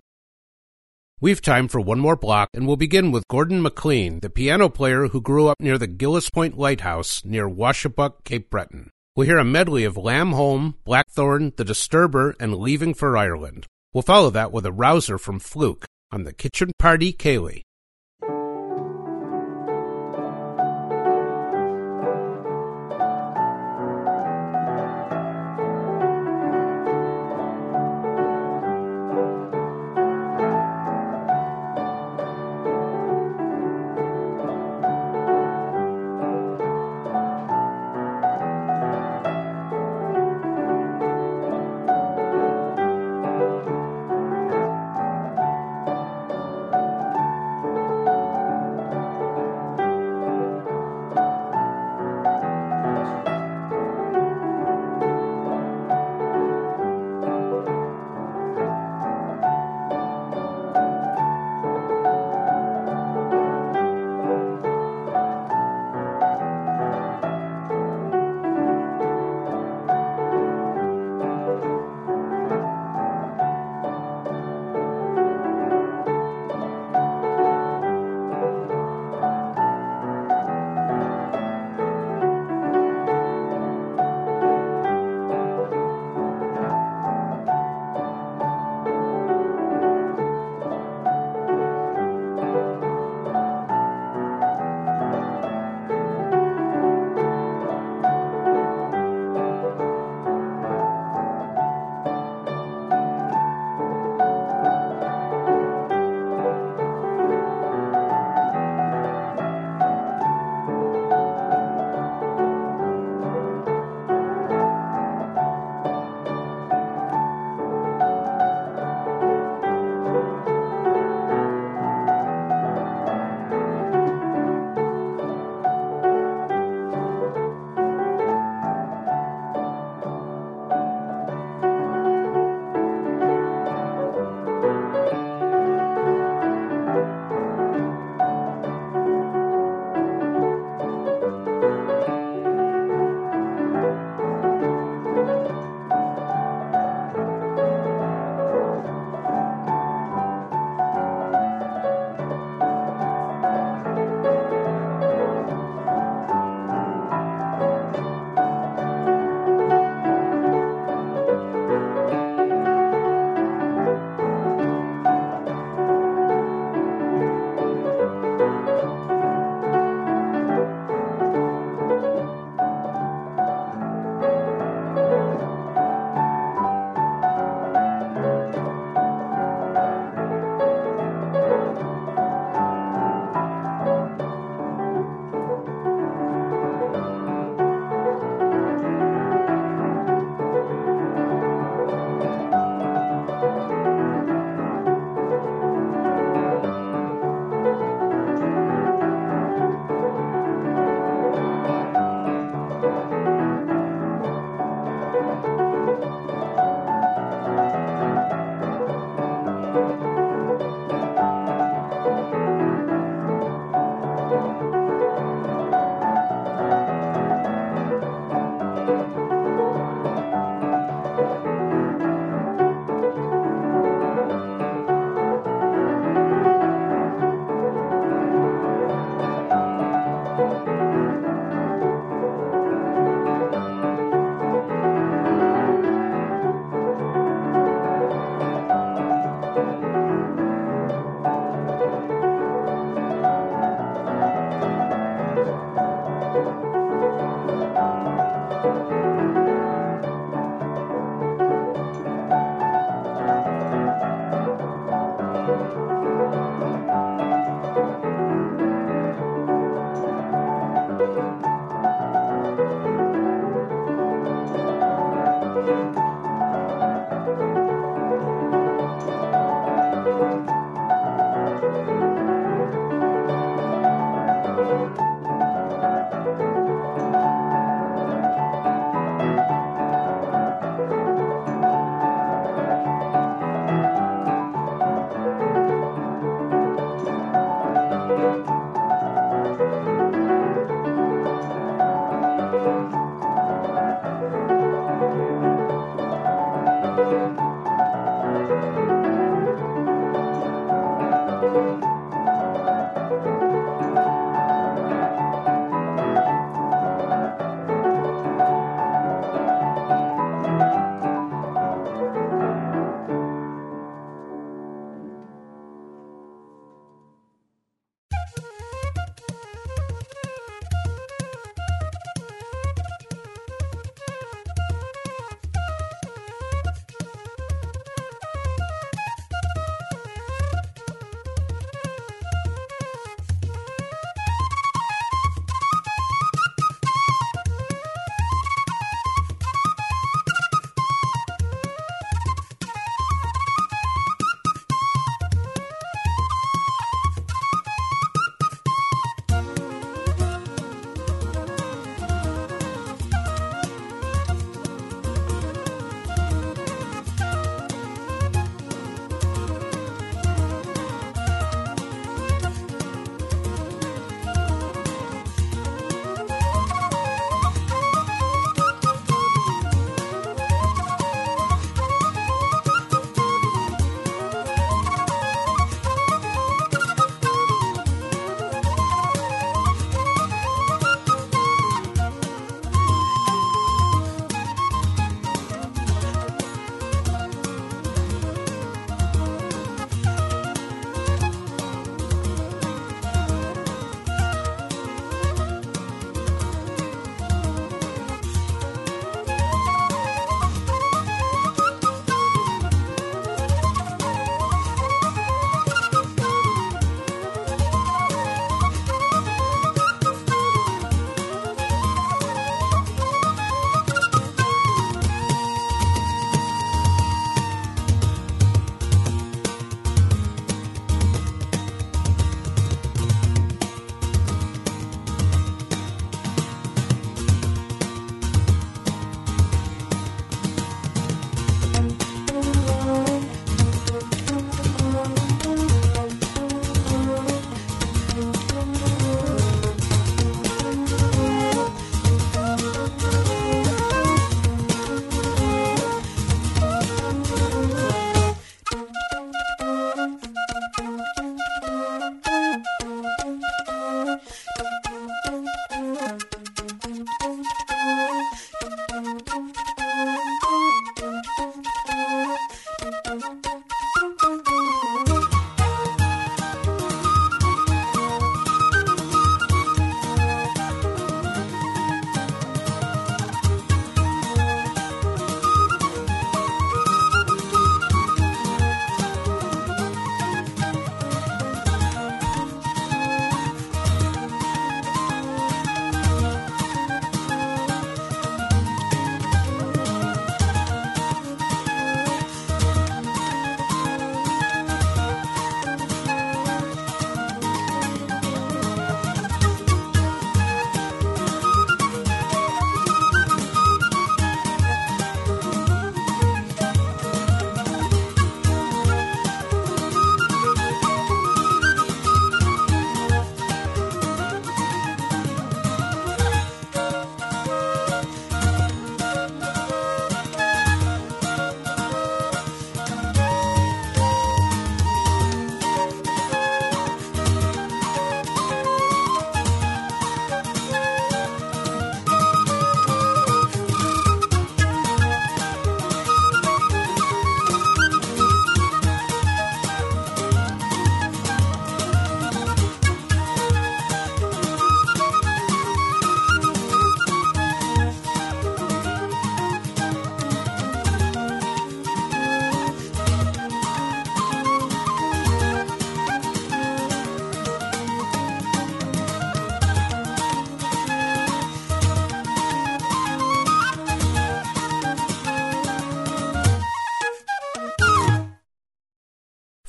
We've 1.20 1.42
time 1.42 1.66
for 1.66 1.80
one 1.80 1.98
more 1.98 2.14
block, 2.14 2.50
and 2.54 2.64
we'll 2.64 2.76
begin 2.76 3.10
with 3.10 3.26
Gordon 3.26 3.60
McLean, 3.60 4.20
the 4.20 4.30
piano 4.30 4.68
player 4.68 5.08
who 5.08 5.20
grew 5.20 5.48
up 5.48 5.56
near 5.58 5.76
the 5.76 5.88
Gillis 5.88 6.30
Point 6.30 6.56
Lighthouse 6.56 7.24
near 7.24 7.48
Washabuck, 7.48 8.22
Cape 8.22 8.48
Breton. 8.50 8.90
We'll 9.16 9.26
hear 9.26 9.38
a 9.38 9.44
medley 9.44 9.82
of 9.82 9.96
Lamb 9.96 10.30
Home, 10.30 10.76
Blackthorn, 10.84 11.54
The 11.56 11.64
Disturber, 11.64 12.36
and 12.38 12.54
Leaving 12.54 12.94
for 12.94 13.16
Ireland. 13.16 13.66
We'll 13.92 14.02
follow 14.02 14.30
that 14.30 14.52
with 14.52 14.64
a 14.64 14.70
rouser 14.70 15.18
from 15.18 15.40
Flook 15.40 15.86
on 16.12 16.22
the 16.22 16.32
Kitchen 16.32 16.70
Party 16.78 17.12
Ceilidh. 17.12 17.62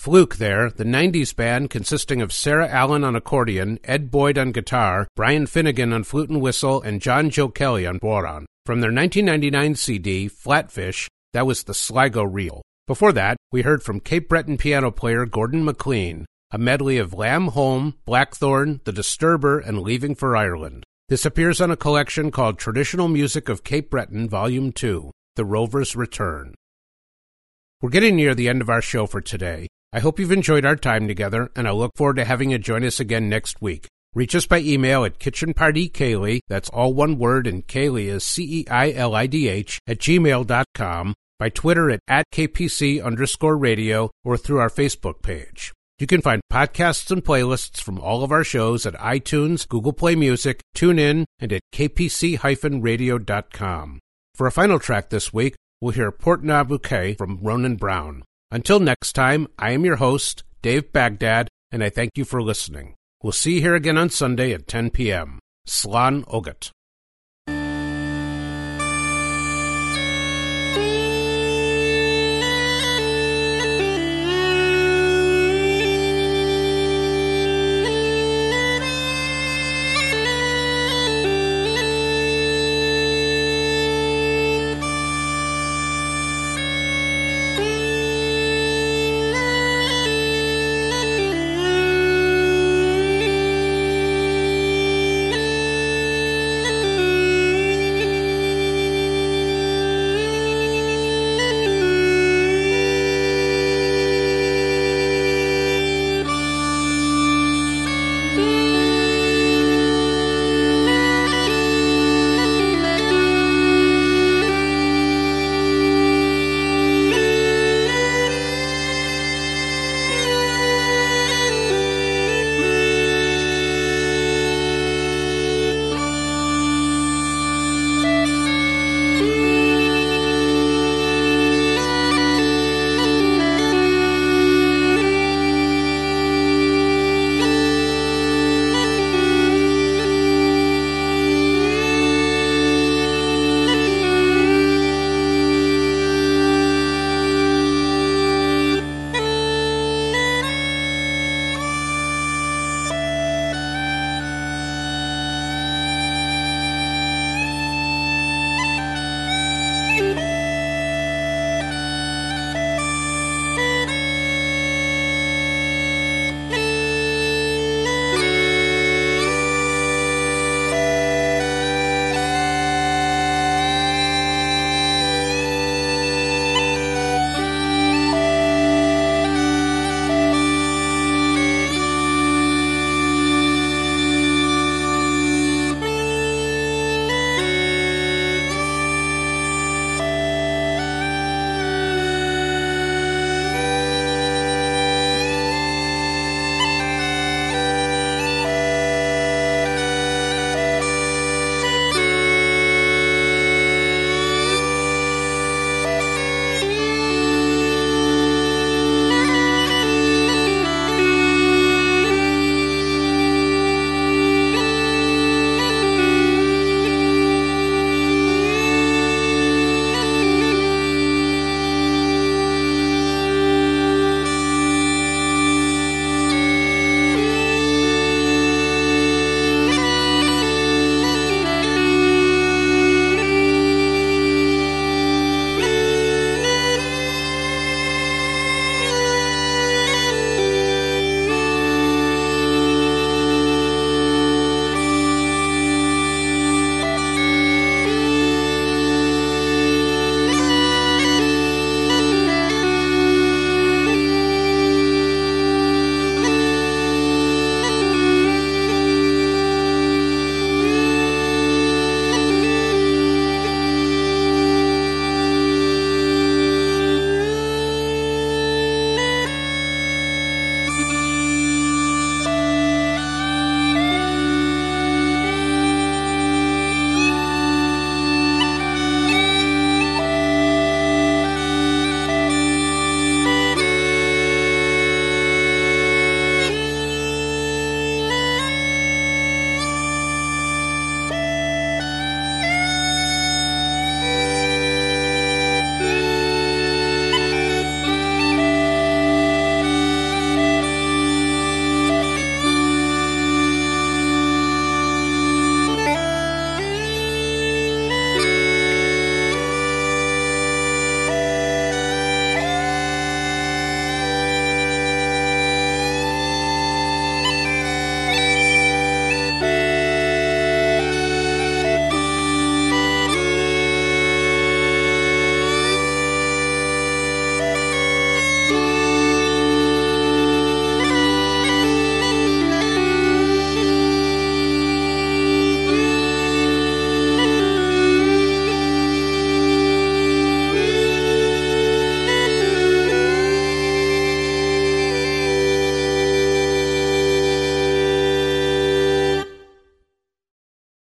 Flook 0.09 0.37
there, 0.37 0.71
the 0.71 0.85
90s 0.85 1.35
band 1.35 1.69
consisting 1.69 2.19
of 2.19 2.33
Sarah 2.33 2.67
Allen 2.67 3.03
on 3.03 3.15
accordion, 3.15 3.77
Ed 3.83 4.09
Boyd 4.09 4.39
on 4.39 4.51
guitar, 4.51 5.07
Brian 5.15 5.45
Finnegan 5.45 5.93
on 5.93 6.03
flute 6.03 6.31
and 6.31 6.41
whistle, 6.41 6.81
and 6.81 6.99
John 6.99 7.29
Joe 7.29 7.49
Kelly 7.49 7.85
on 7.85 7.99
bodhrán. 7.99 8.45
From 8.65 8.81
their 8.81 8.91
1999 8.91 9.75
CD, 9.75 10.27
Flatfish, 10.27 11.07
that 11.33 11.45
was 11.45 11.61
the 11.61 11.75
Sligo 11.75 12.23
Reel. 12.23 12.63
Before 12.87 13.11
that, 13.11 13.37
we 13.51 13.61
heard 13.61 13.83
from 13.83 13.99
Cape 13.99 14.27
Breton 14.27 14.57
piano 14.57 14.89
player 14.89 15.27
Gordon 15.27 15.63
McLean, 15.63 16.25
a 16.49 16.57
medley 16.57 16.97
of 16.97 17.13
Lamb 17.13 17.49
Home, 17.49 17.93
Blackthorn, 18.05 18.81
The 18.85 18.91
Disturber, 18.91 19.59
and 19.59 19.79
Leaving 19.79 20.15
for 20.15 20.35
Ireland. 20.35 20.85
This 21.09 21.23
appears 21.23 21.61
on 21.61 21.69
a 21.69 21.77
collection 21.77 22.31
called 22.31 22.57
Traditional 22.57 23.09
Music 23.09 23.47
of 23.47 23.63
Cape 23.63 23.91
Breton, 23.91 24.27
Volume 24.27 24.71
2, 24.71 25.11
The 25.35 25.45
Rover's 25.45 25.95
Return. 25.95 26.55
We're 27.79 27.91
getting 27.91 28.15
near 28.15 28.33
the 28.33 28.49
end 28.49 28.63
of 28.63 28.71
our 28.71 28.81
show 28.81 29.05
for 29.05 29.21
today. 29.21 29.67
I 29.91 29.99
hope 29.99 30.19
you've 30.19 30.31
enjoyed 30.31 30.65
our 30.65 30.75
time 30.75 31.07
together, 31.07 31.49
and 31.55 31.67
I 31.67 31.71
look 31.71 31.93
forward 31.95 32.17
to 32.17 32.25
having 32.25 32.51
you 32.51 32.59
join 32.59 32.83
us 32.83 32.99
again 32.99 33.27
next 33.27 33.59
week. 33.59 33.87
Reach 34.13 34.35
us 34.35 34.45
by 34.45 34.59
email 34.59 35.03
at 35.03 35.17
kitchenpartyceilidh, 35.17 36.41
that's 36.47 36.69
all 36.69 36.93
one 36.93 37.17
word, 37.17 37.47
and 37.47 37.65
Ceilidh 37.65 38.07
is 38.07 38.23
C-E-I-L-I-D-H, 38.23 39.79
at 39.87 39.97
gmail.com, 39.97 41.15
by 41.39 41.49
Twitter 41.49 41.89
at, 41.89 42.01
at 42.07 42.25
KPC 42.31 43.03
underscore 43.03 43.57
radio, 43.57 44.11
or 44.23 44.37
through 44.37 44.59
our 44.59 44.69
Facebook 44.69 45.23
page. 45.23 45.73
You 45.97 46.05
can 46.07 46.21
find 46.21 46.41
podcasts 46.51 47.09
and 47.11 47.23
playlists 47.23 47.81
from 47.81 47.99
all 47.99 48.23
of 48.23 48.31
our 48.31 48.43
shows 48.43 48.85
at 48.85 48.93
iTunes, 48.95 49.67
Google 49.67 49.93
Play 49.93 50.15
Music, 50.15 50.61
TuneIn, 50.75 51.25
and 51.39 51.51
at 51.51 51.61
kpc-radio.com. 51.73 53.99
For 54.35 54.47
a 54.47 54.51
final 54.51 54.79
track 54.79 55.09
this 55.09 55.33
week, 55.33 55.55
we'll 55.81 55.93
hear 55.93 56.11
Port 56.11 56.43
na 56.43 56.63
bPúcaí 56.63 57.17
from 57.17 57.39
Ronan 57.41 57.75
Browne. 57.75 58.21
Until 58.51 58.79
next 58.79 59.13
time, 59.13 59.47
I 59.59 59.71
am 59.71 59.85
your 59.85 59.97
host, 59.97 60.43
Dave 60.63 60.91
Baghdad, 60.91 61.49
and 61.71 61.83
I 61.83 61.89
thank 61.89 62.11
you 62.15 62.25
for 62.25 62.41
listening. 62.41 62.95
We'll 63.21 63.31
see 63.31 63.55
you 63.55 63.61
here 63.61 63.75
again 63.75 63.97
on 63.97 64.09
Sunday 64.09 64.53
at 64.53 64.67
10 64.67 64.89
p.m. 64.89 65.39
Slán 65.67 66.25
agat. 66.25 66.71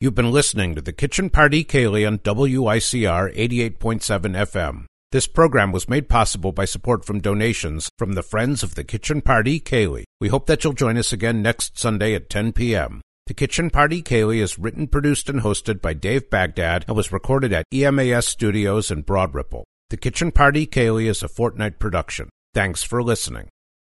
You've 0.09 0.15
been 0.15 0.31
listening 0.31 0.73
to 0.73 0.81
the 0.81 0.91
Kitchen 0.91 1.29
Party 1.29 1.63
Ceilidh 1.63 2.07
on 2.07 2.17
WICR 2.17 3.31
88.7 3.37 3.77
FM. 3.77 4.85
This 5.11 5.27
program 5.27 5.71
was 5.71 5.87
made 5.87 6.09
possible 6.09 6.51
by 6.51 6.65
support 6.65 7.05
from 7.05 7.21
donations 7.21 7.91
from 7.99 8.13
the 8.13 8.23
Friends 8.23 8.63
of 8.63 8.73
the 8.73 8.83
Kitchen 8.83 9.21
Party 9.21 9.59
Ceilidh. 9.59 10.05
We 10.19 10.29
hope 10.29 10.47
that 10.47 10.63
you'll 10.63 10.73
join 10.73 10.97
us 10.97 11.13
again 11.13 11.43
next 11.43 11.77
Sunday 11.77 12.15
at 12.15 12.27
10 12.27 12.53
p.m. 12.53 13.01
The 13.27 13.35
Kitchen 13.35 13.69
Party 13.69 14.01
Ceilidh 14.01 14.41
is 14.41 14.57
written, 14.57 14.87
produced, 14.87 15.29
and 15.29 15.41
hosted 15.41 15.79
by 15.79 15.93
Dave 15.93 16.27
Baghdad 16.31 16.85
and 16.87 16.97
was 16.97 17.11
recorded 17.11 17.53
at 17.53 17.65
EMAS 17.71 18.25
Studios 18.25 18.89
in 18.89 19.03
Broad 19.03 19.35
Ripple. 19.35 19.63
The 19.91 19.97
Kitchen 19.97 20.31
Party 20.31 20.65
Ceilidh 20.65 21.05
is 21.05 21.21
a 21.21 21.27
fortnight 21.27 21.77
production. 21.77 22.29
Thanks 22.55 22.81
for 22.81 23.03
listening. 23.03 23.47